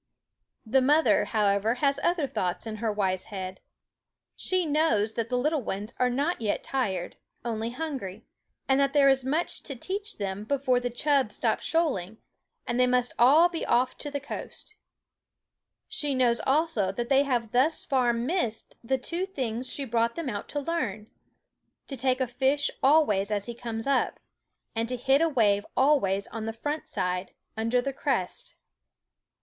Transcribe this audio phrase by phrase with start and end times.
[0.63, 2.91] hool For, The mother, however, has other thoughts /t S h IF * n ^
[2.91, 3.17] er w
[4.35, 6.57] * se neac ^^ ne knows that the little nes are not Y e t
[6.63, 8.25] tired, only hungry;
[8.67, 12.17] and that there is much to teach them before the chub stop shoaling
[12.65, 14.73] and they must all be off to the coast.
[15.87, 20.29] She knows also that they have thus far missed the two things she brought them
[20.29, 21.11] out to learn:
[21.85, 24.19] to take a fish always as he comes up;
[24.75, 28.55] and to hit a wave always on the front side, under the crest.